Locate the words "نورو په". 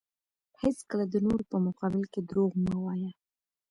1.25-1.57